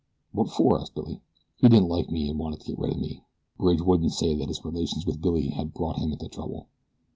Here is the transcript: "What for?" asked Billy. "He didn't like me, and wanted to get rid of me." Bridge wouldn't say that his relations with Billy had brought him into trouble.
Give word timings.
"What 0.31 0.49
for?" 0.49 0.79
asked 0.79 0.95
Billy. 0.95 1.21
"He 1.57 1.69
didn't 1.69 1.87
like 1.87 2.09
me, 2.09 2.27
and 2.27 2.39
wanted 2.39 2.61
to 2.61 2.65
get 2.65 2.79
rid 2.79 2.93
of 2.93 2.99
me." 2.99 3.21
Bridge 3.59 3.81
wouldn't 3.81 4.13
say 4.13 4.33
that 4.33 4.47
his 4.47 4.65
relations 4.65 5.05
with 5.05 5.21
Billy 5.21 5.49
had 5.49 5.75
brought 5.75 5.99
him 5.99 6.11
into 6.11 6.27
trouble. 6.27 6.65